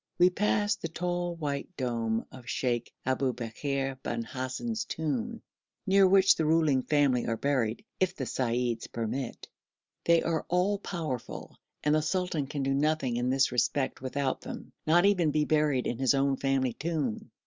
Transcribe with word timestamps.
We 0.17 0.31
passed 0.31 0.81
the 0.81 0.87
tall 0.87 1.35
white 1.35 1.69
dome 1.77 2.25
of 2.31 2.49
Sheikh 2.49 2.91
Aboubekr 3.05 4.01
bin 4.01 4.23
Hassan's 4.23 4.83
tomb, 4.85 5.43
near 5.85 6.07
which 6.07 6.33
the 6.35 6.43
ruling 6.47 6.81
family 6.81 7.27
are 7.27 7.37
buried 7.37 7.85
if 7.99 8.15
the 8.15 8.23
seyyids 8.23 8.91
permit. 8.91 9.47
They 10.05 10.23
are 10.23 10.43
all 10.49 10.79
powerful, 10.79 11.55
and 11.83 11.93
the 11.93 12.01
sultan 12.01 12.47
can 12.47 12.63
do 12.63 12.73
nothing 12.73 13.17
in 13.17 13.29
this 13.29 13.51
respect 13.51 14.01
without 14.01 14.41
them 14.41 14.71
not 14.87 15.05
even 15.05 15.29
be 15.29 15.45
buried 15.45 15.85
in 15.85 15.99
his 15.99 16.15
own 16.15 16.35
family 16.35 16.73
tomb. 16.73 17.29